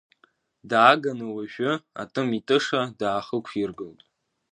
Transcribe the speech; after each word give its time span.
Дааганы 0.69 1.25
уажәы 1.35 1.71
атымитыша 2.01 2.81
даахықәиргылт. 2.99 3.99